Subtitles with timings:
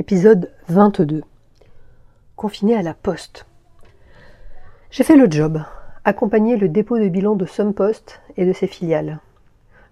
[0.00, 1.20] Épisode 22.
[2.34, 3.44] Confiné à la poste.
[4.90, 5.62] J'ai fait le job,
[6.06, 9.18] accompagner le dépôt de bilan de Sumpost et de ses filiales.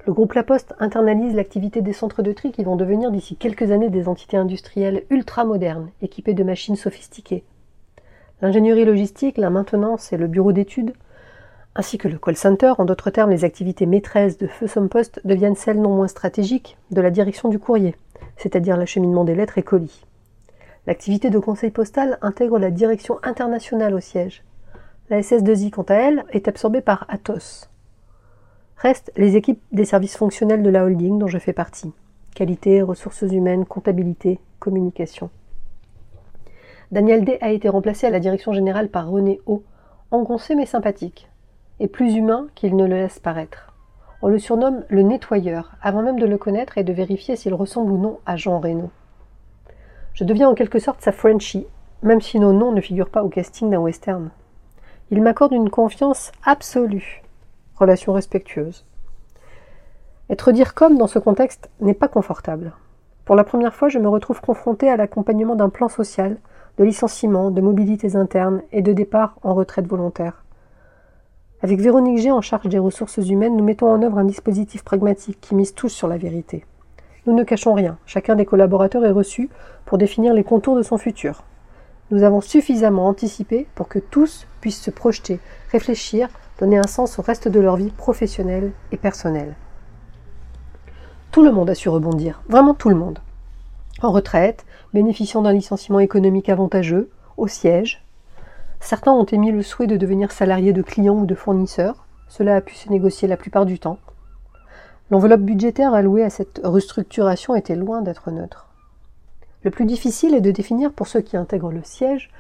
[0.07, 3.71] Le groupe La Poste internalise l'activité des centres de tri qui vont devenir d'ici quelques
[3.71, 7.45] années des entités industrielles ultra modernes, équipées de machines sophistiquées.
[8.41, 10.95] L'ingénierie logistique, la maintenance et le bureau d'études,
[11.75, 15.55] ainsi que le call center, en d'autres termes les activités maîtresses de Feu Sumpost, deviennent
[15.55, 17.95] celles non moins stratégiques de la direction du courrier,
[18.37, 20.05] c'est-à-dire l'acheminement des lettres et colis.
[20.87, 24.43] L'activité de conseil postal intègre la direction internationale au siège.
[25.11, 27.69] La SS2I, quant à elle, est absorbée par Atos.
[28.77, 31.93] Restent les équipes des services fonctionnels de la holding dont je fais partie.
[32.35, 35.31] Qualité, ressources humaines, comptabilité, communication.
[36.91, 39.63] Daniel D a été remplacé à la direction générale par René O,
[40.11, 41.29] engoncé mais sympathique,
[41.81, 43.68] et plus humain qu'il ne le laisse paraître.
[44.21, 47.93] On le surnomme le nettoyeur, avant même de le connaître et de vérifier s'il ressemble
[47.93, 48.91] ou non à Jean Reno.
[50.13, 51.67] Je deviens en quelque sorte sa Frenchie,
[52.03, 54.31] même si nos noms ne figurent pas au casting d'un western.
[55.13, 57.23] Il m'accorde une confiance absolue,
[57.77, 58.85] relation respectueuse.
[60.31, 62.73] Être dire comme dans ce contexte n'est pas confortable.
[63.25, 66.39] Pour la première fois, je me retrouve confrontée à l'accompagnement d'un plan social,
[66.77, 70.45] de licenciement, de mobilités internes et de départ en retraite volontaire.
[71.61, 75.41] Avec Véronique G en charge des ressources humaines, nous mettons en œuvre un dispositif pragmatique
[75.41, 76.65] qui mise tous sur la vérité.
[77.27, 77.99] Nous ne cachons rien.
[78.07, 79.51] Chacun des collaborateurs est reçu
[79.85, 81.43] pour définir les contours de son futur.
[82.13, 85.41] Nous avons suffisamment anticipé pour que tous puissent se projeter,
[85.73, 86.29] réfléchir,
[86.61, 89.57] donner un sens au reste de leur vie professionnelle et personnelle.
[91.33, 93.19] Tout le monde a su rebondir, vraiment tout le monde.
[94.01, 94.65] En retraite,
[94.95, 98.05] bénéficiant d'un licenciement économique avantageux, au siège.
[98.81, 102.07] Certains ont émis le souhait de devenir salariés de clients ou de fournisseurs.
[102.29, 103.99] Cela a pu se négocier la plupart du temps.
[105.11, 108.69] L'enveloppe budgétaire allouée à cette restructuration était loin d'être neutre.
[109.65, 112.31] Le plus difficile est de définir pour ceux qui intègrent le siège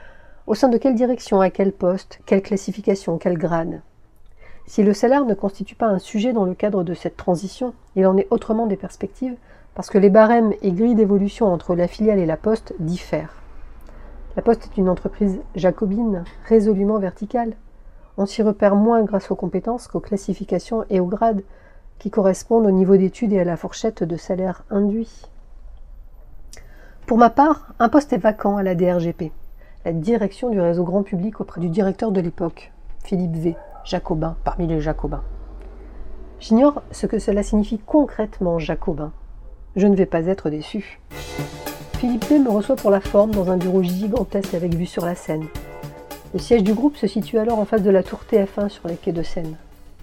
[0.47, 3.81] au sein de quelle direction, à quel poste, quelle classification, quel grade.
[4.67, 8.07] Si le salaire ne constitue pas un sujet dans le cadre de cette transition, il
[8.07, 9.37] en est autrement des perspectives
[9.75, 13.35] parce que les barèmes et grilles d'évolution entre la filiale et la poste diffèrent.
[14.39, 17.57] La poste est une entreprise jacobine, résolument verticale.
[18.17, 21.43] On s'y repère moins grâce aux compétences qu'aux classifications et aux grades,
[21.99, 25.25] qui correspondent au niveau d'études et à la fourchette de salaire induit.
[27.09, 29.33] Pour ma part, un poste est vacant à la DRGP,
[29.85, 32.71] la direction du réseau grand public auprès du directeur de l'époque,
[33.03, 35.25] Philippe V, jacobin parmi les jacobins.
[36.39, 39.11] J'ignore ce que cela signifie concrètement jacobin.
[39.75, 41.01] Je ne vais pas être déçu.
[41.99, 45.17] Philippe V me reçoit pour la forme dans un bureau gigantesque avec vue sur la
[45.17, 45.47] Seine.
[46.33, 48.95] Le siège du groupe se situe alors en face de la tour TF1 sur les
[48.95, 49.57] quais de Seine.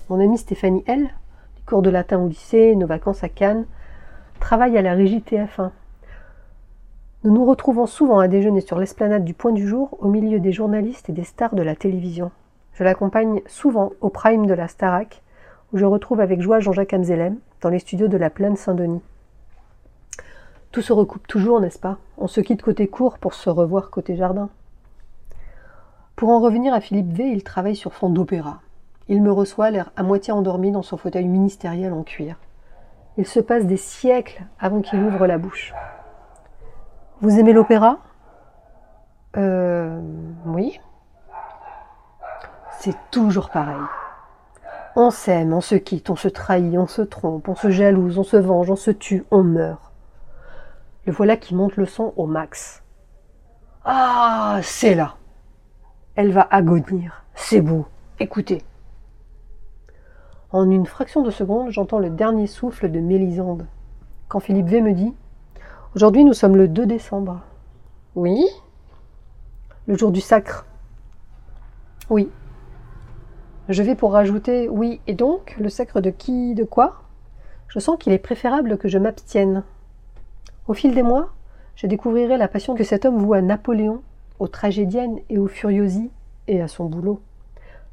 [0.09, 1.07] Mon amie Stéphanie L,
[1.65, 3.65] cours de latin au lycée, nos vacances à Cannes,
[4.41, 5.69] travaille à la régie TF1.
[7.23, 10.51] Nous nous retrouvons souvent à déjeuner sur l'esplanade du Point du Jour au milieu des
[10.51, 12.29] journalistes et des stars de la télévision.
[12.73, 15.23] Je l'accompagne souvent au prime de la Starac,
[15.71, 19.01] où je retrouve avec joie Jean-Jacques Amzelem dans les studios de la Plaine Saint-Denis.
[20.75, 21.99] Tout se recoupe toujours, n'est-ce pas?
[22.17, 24.49] On se quitte côté court pour se revoir côté jardin.
[26.17, 28.59] Pour en revenir à Philippe V, il travaille sur fond d'opéra.
[29.07, 32.35] Il me reçoit, l'air à moitié endormi dans son fauteuil ministériel en cuir.
[33.15, 35.73] Il se passe des siècles avant qu'il ouvre la bouche.
[37.21, 37.99] Vous aimez l'opéra?
[39.37, 40.01] Euh.
[40.45, 40.81] Oui.
[42.79, 43.79] C'est toujours pareil.
[44.97, 48.23] On s'aime, on se quitte, on se trahit, on se trompe, on se jalouse, on
[48.23, 49.94] se venge, on se tue, on meurt.
[51.05, 52.83] Le voilà qui monte le son au max.
[53.83, 55.15] Ah, c'est là.
[56.15, 57.23] Elle va agonir.
[57.35, 57.85] C'est beau.
[58.19, 58.63] Écoutez.
[60.51, 63.67] En une fraction de seconde, j'entends le dernier souffle de Mélisande.
[64.29, 65.13] Quand Philippe V me dit
[65.95, 67.41] Aujourd'hui, nous sommes le 2 décembre.
[68.15, 68.43] Oui
[69.85, 70.65] Le jour du sacre.
[72.09, 72.31] Oui.
[73.69, 77.03] Je vais pour rajouter oui et donc le sacre de qui, de quoi?
[77.67, 79.63] Je sens qu'il est préférable que je m'abstienne.
[80.67, 81.29] Au fil des mois,
[81.75, 84.01] je découvrirai la passion que cet homme voue à Napoléon,
[84.39, 86.09] aux tragédiennes et aux furiosi,
[86.47, 87.21] et à son boulot.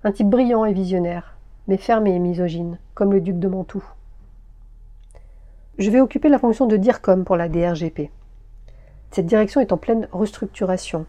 [0.04, 1.36] Un type brillant et visionnaire,
[1.68, 3.84] mais fermé et misogyne, comme le duc de Mantoue.
[5.76, 8.10] Je vais occuper la fonction de DIRCOM pour la DRGP.
[9.10, 11.04] Cette direction est en pleine restructuration.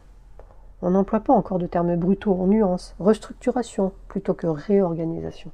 [0.82, 5.52] On n'emploie pas encore de termes brutaux en nuances, restructuration plutôt que réorganisation.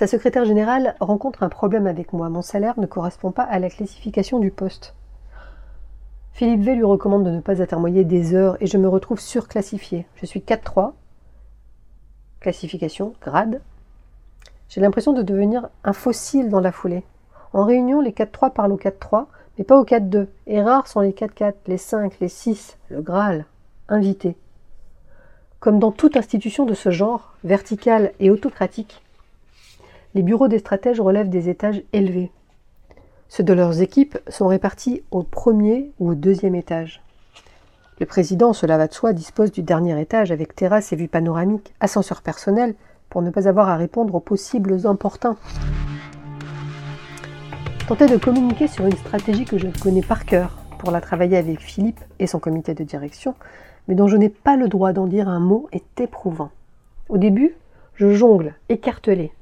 [0.00, 2.30] Sa secrétaire générale rencontre un problème avec moi.
[2.30, 4.94] Mon salaire ne correspond pas à la classification du poste.
[6.32, 10.06] Philippe V lui recommande de ne pas atermoyer des heures et je me retrouve surclassifié.
[10.14, 10.92] Je suis 4-3.
[12.40, 13.60] Classification, grade.
[14.70, 17.04] J'ai l'impression de devenir un fossile dans la foulée.
[17.52, 19.26] En réunion, les 4-3 parlent au 4-3,
[19.58, 20.28] mais pas au 4-2.
[20.46, 23.44] Et rares sont les 4-4, les 5, les 6, le Graal,
[23.90, 24.38] invité.
[25.58, 29.02] Comme dans toute institution de ce genre, verticale et autocratique,
[30.14, 32.30] les bureaux des stratèges relèvent des étages élevés.
[33.28, 37.02] Ceux de leurs équipes sont répartis au premier ou au deuxième étage.
[38.00, 41.74] Le président, cela va de soi, dispose du dernier étage avec terrasse et vue panoramique,
[41.80, 42.74] ascenseur personnel,
[43.08, 45.36] pour ne pas avoir à répondre aux possibles importuns.
[47.86, 51.60] Tenter de communiquer sur une stratégie que je connais par cœur pour la travailler avec
[51.60, 53.34] Philippe et son comité de direction,
[53.86, 56.50] mais dont je n'ai pas le droit d'en dire un mot est éprouvant.
[57.08, 57.54] Au début,
[57.94, 59.32] je jongle, écartelé,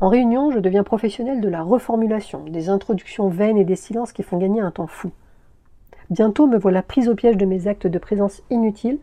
[0.00, 4.22] en réunion, je deviens professionnel de la reformulation, des introductions vaines et des silences qui
[4.22, 5.10] font gagner un temps fou.
[6.10, 8.98] Bientôt me voilà prise au piège de mes actes de présence inutiles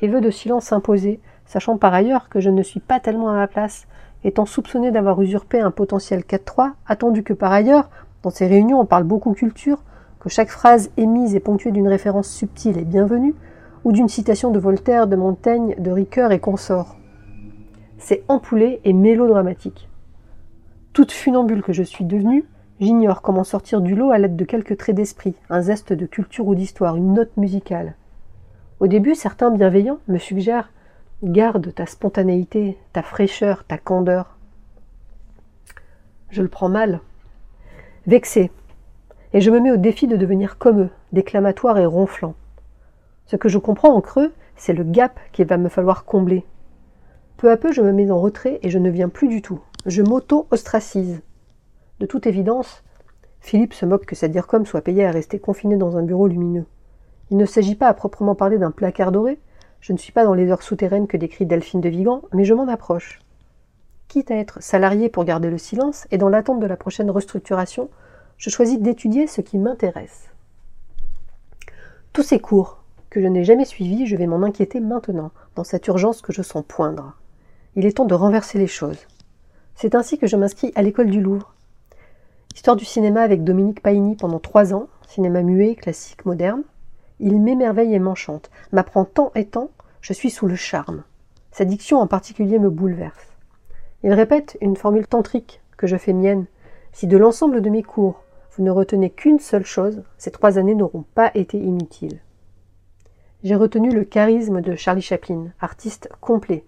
[0.00, 3.36] et veux de silence s'imposer, sachant par ailleurs que je ne suis pas tellement à
[3.36, 3.86] ma place,
[4.24, 7.88] étant soupçonné d'avoir usurpé un potentiel 4-3, attendu que par ailleurs,
[8.24, 9.84] dans ces réunions on parle beaucoup culture,
[10.18, 13.36] que chaque phrase émise est ponctuée d'une référence subtile et bienvenue,
[13.84, 16.96] ou d'une citation de Voltaire, de Montaigne, de Ricoeur et consorts.
[17.98, 19.89] C'est empoulé et mélodramatique.
[20.92, 22.44] Toute funambule que je suis devenue,
[22.80, 26.48] j'ignore comment sortir du lot à l'aide de quelques traits d'esprit, un zeste de culture
[26.48, 27.94] ou d'histoire, une note musicale.
[28.80, 30.72] Au début, certains bienveillants me suggèrent
[31.22, 34.38] Garde ta spontanéité, ta fraîcheur, ta candeur.
[36.30, 37.00] Je le prends mal.
[38.06, 38.50] Vexé.
[39.32, 42.34] Et je me mets au défi de devenir comme eux, déclamatoire et ronflant.
[43.26, 46.44] Ce que je comprends en creux, c'est le gap qu'il va me falloir combler.
[47.36, 49.60] Peu à peu, je me mets en retrait et je ne viens plus du tout.
[49.86, 51.22] Je m'auto-ostracise.
[52.00, 52.84] De toute évidence,
[53.40, 56.66] Philippe se moque que sa DIRCOM soit payée à rester confiné dans un bureau lumineux.
[57.30, 59.38] Il ne s'agit pas à proprement parler d'un placard doré.
[59.80, 62.52] Je ne suis pas dans les heures souterraines que décrit Delphine de Vigan, mais je
[62.52, 63.20] m'en approche.
[64.08, 67.88] Quitte à être salarié pour garder le silence, et dans l'attente de la prochaine restructuration,
[68.36, 70.28] je choisis d'étudier ce qui m'intéresse.
[72.12, 75.86] Tous ces cours, que je n'ai jamais suivis, je vais m'en inquiéter maintenant, dans cette
[75.86, 77.16] urgence que je sens poindre.
[77.76, 79.06] Il est temps de renverser les choses.
[79.80, 81.54] C'est ainsi que je m'inscris à l'école du Louvre.
[82.54, 86.64] Histoire du cinéma avec Dominique Paigny pendant trois ans, cinéma muet, classique, moderne.
[87.18, 89.70] Il m'émerveille et m'enchante, m'apprend tant et tant,
[90.02, 91.02] je suis sous le charme.
[91.50, 93.26] Sa diction en particulier me bouleverse.
[94.02, 96.44] Il répète une formule tantrique que je fais mienne.
[96.92, 98.22] Si de l'ensemble de mes cours,
[98.54, 102.20] vous ne retenez qu'une seule chose, ces trois années n'auront pas été inutiles.
[103.44, 106.66] J'ai retenu le charisme de Charlie Chaplin, artiste complet,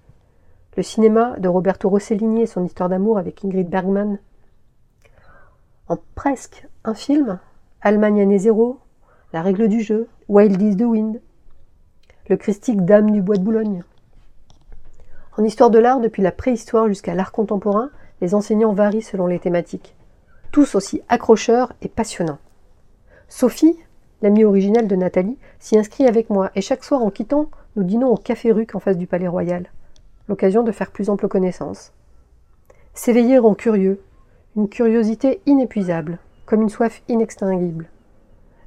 [0.76, 4.18] le cinéma de Roberto Rossellini et son histoire d'amour avec Ingrid Bergman.
[5.88, 7.38] En presque un film,
[7.82, 8.78] Allemagne année zéro,
[9.32, 11.20] La règle du jeu, Wild is the Wind,
[12.28, 13.84] le christique Dame du bois de Boulogne.
[15.36, 17.90] En histoire de l'art, depuis la préhistoire jusqu'à l'art contemporain,
[18.22, 19.94] les enseignants varient selon les thématiques,
[20.52, 22.38] tous aussi accrocheurs et passionnants.
[23.28, 23.76] Sophie,
[24.22, 28.08] l'amie originelle de Nathalie, s'y inscrit avec moi et chaque soir en quittant, nous dînons
[28.08, 29.66] au Café Ruc en face du Palais Royal
[30.28, 31.92] l'occasion de faire plus ample connaissance.
[32.94, 34.00] S'éveiller rend curieux,
[34.56, 37.88] une curiosité inépuisable, comme une soif inextinguible.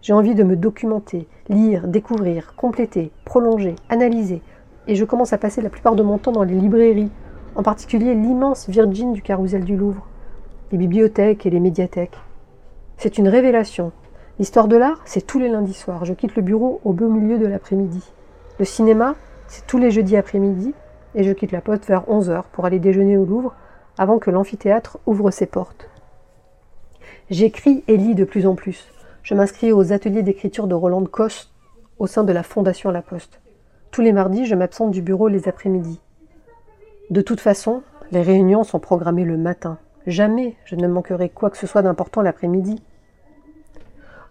[0.02, 4.42] J'ai envie de me documenter, lire, découvrir, compléter, prolonger, analyser,
[4.88, 7.12] et je commence à passer la plupart de mon temps dans les librairies,
[7.56, 10.08] en particulier l'immense Virgin du Carrousel du Louvre,
[10.72, 12.18] les bibliothèques et les médiathèques.
[12.98, 13.92] C'est une révélation.
[14.40, 16.06] L'histoire de l'art, c'est tous les lundis soirs.
[16.06, 18.04] Je quitte le bureau au beau milieu de l'après-midi.
[18.60, 19.16] Le cinéma,
[19.48, 20.74] c'est tous les jeudis après-midi,
[21.16, 23.56] et je quitte la poste vers 11h pour aller déjeuner au Louvre
[23.98, 25.90] avant que l'amphithéâtre ouvre ses portes.
[27.30, 28.92] J'écris et lis de plus en plus.
[29.24, 31.52] Je m'inscris aux ateliers d'écriture de Roland Cosse
[31.98, 33.40] au sein de la Fondation La Poste.
[33.92, 36.02] Tous les mardis, je m'absente du bureau les après-midi.
[37.10, 37.82] De toute façon,
[38.12, 39.80] les réunions sont programmées le matin.
[40.06, 42.84] Jamais je ne manquerai quoi que ce soit d'important l'après-midi.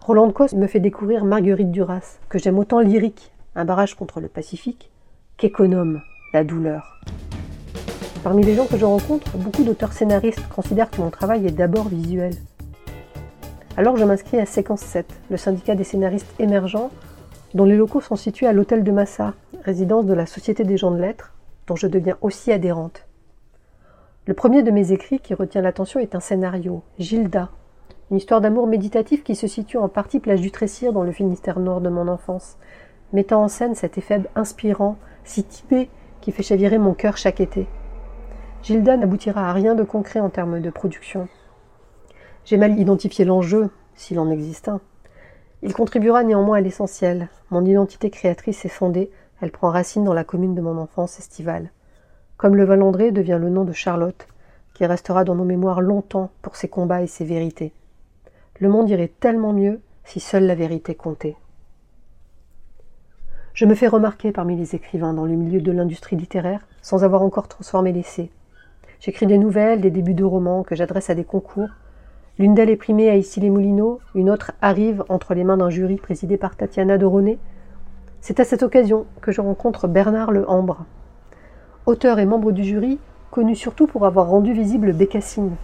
[0.01, 4.27] Roland Cosse me fait découvrir Marguerite Duras, que j'aime autant lyrique, un barrage contre le
[4.27, 4.91] Pacifique,
[5.35, 6.01] qu'économe
[6.35, 6.99] la douleur.
[8.21, 11.87] Parmi les gens que je rencontre, beaucoup d'auteurs scénaristes considèrent que mon travail est d'abord
[11.87, 12.33] visuel.
[13.77, 16.91] Alors je m'inscris à Séquence 7, le syndicat des scénaristes émergents,
[17.53, 20.91] dont les locaux sont situés à l'hôtel de Massa, résidence de la Société des gens
[20.91, 21.33] de lettres,
[21.67, 23.05] dont je deviens aussi adhérente.
[24.25, 27.49] Le premier de mes écrits qui retient l'attention est un scénario, Gilda,
[28.11, 31.61] une histoire d'amour méditatif qui se situe en partie plage du Tressir dans le Finistère
[31.61, 32.57] nord de mon enfance,
[33.13, 35.89] mettant en scène cet effet inspirant, si typé,
[36.25, 37.67] qui fait chavirer mon cœur chaque été.
[38.63, 41.27] Gilda n'aboutira à rien de concret en termes de production.
[42.45, 44.81] J'ai mal identifié l'enjeu, s'il en existe un.
[45.61, 47.29] Il contribuera néanmoins à l'essentiel.
[47.51, 51.69] Mon identité créatrice est fondée, elle prend racine dans la commune de mon enfance estivale.
[52.37, 54.27] Comme le Valandré devient le nom de Charlotte,
[54.73, 57.71] qui restera dans nos mémoires longtemps pour ses combats et ses vérités.
[58.59, 61.35] Le monde irait tellement mieux si seule la vérité comptait.
[63.55, 67.21] Je me fais remarquer parmi les écrivains dans le milieu de l'industrie littéraire sans avoir
[67.21, 68.29] encore transformé l'essai.
[68.99, 71.69] J'écris des nouvelles, des débuts de romans que j'adresse à des concours.
[72.37, 76.35] L'une d'elles est primée à Issy-les-Moulineaux, une autre arrive entre les mains d'un jury présidé
[76.35, 77.39] par Tatiana Doroné.
[78.19, 80.83] C'est à cette occasion que je rencontre Bernard Le Ambre,
[81.85, 82.99] auteur et membre du jury,
[83.31, 85.55] connu surtout pour avoir rendu visible Bécassine.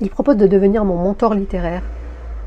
[0.00, 1.82] Il propose de devenir mon mentor littéraire.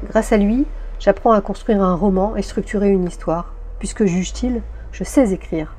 [0.10, 0.66] Grâce à lui,
[0.98, 4.62] j'apprends à construire un roman et structurer une histoire, puisque, juge-t-il,
[4.92, 5.76] je sais écrire.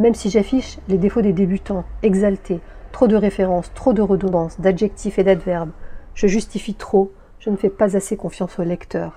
[0.00, 5.20] Même si j'affiche les défauts des débutants, exaltés, Trop de références, trop de redondances, d'adjectifs
[5.20, 5.70] et d'adverbes.
[6.14, 9.12] Je justifie trop, je ne fais pas assez confiance au lecteur.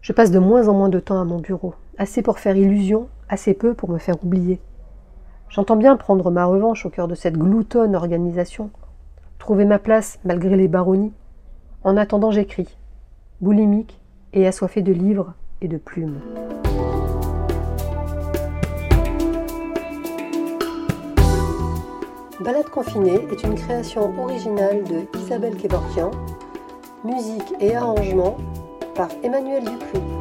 [0.00, 3.08] Je passe de moins en moins de temps à mon bureau, assez pour faire illusion,
[3.28, 4.60] assez peu pour me faire oublier.
[5.48, 8.70] J'entends bien prendre ma revanche au cœur de cette gloutonne organisation,
[9.38, 11.12] trouver ma place malgré les baronnies.
[11.84, 12.76] En attendant, j'écris,
[13.40, 14.00] boulimique
[14.32, 15.34] et assoiffé de livres
[15.68, 16.20] de plumes.
[22.40, 26.10] Balade confinée est une création originale de Isabelle Kevorkian,
[27.04, 28.36] musique et arrangement
[28.94, 30.11] par Emmanuel Dupuis.